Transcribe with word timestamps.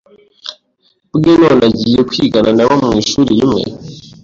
bwe 1.15 1.31
none 1.41 1.61
agiye 1.69 1.99
kwigana 2.09 2.49
na 2.57 2.63
bo 2.67 2.75
mu 2.83 2.89
ishuri 3.01 3.29
rimwe 3.39 3.63